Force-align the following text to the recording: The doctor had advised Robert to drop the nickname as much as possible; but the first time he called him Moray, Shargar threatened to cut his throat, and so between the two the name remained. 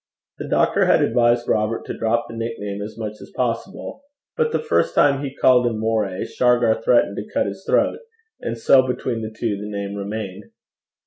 The 0.39 0.47
doctor 0.49 0.85
had 0.85 1.03
advised 1.03 1.47
Robert 1.47 1.85
to 1.85 1.95
drop 1.95 2.27
the 2.27 2.35
nickname 2.35 2.81
as 2.81 2.97
much 2.97 3.21
as 3.21 3.31
possible; 3.35 4.01
but 4.35 4.51
the 4.51 4.57
first 4.57 4.95
time 4.95 5.21
he 5.23 5.35
called 5.35 5.67
him 5.67 5.77
Moray, 5.77 6.25
Shargar 6.25 6.81
threatened 6.81 7.17
to 7.17 7.31
cut 7.31 7.45
his 7.45 7.63
throat, 7.69 7.99
and 8.39 8.57
so 8.57 8.81
between 8.87 9.21
the 9.21 9.29
two 9.29 9.57
the 9.57 9.69
name 9.69 9.93
remained. 9.93 10.45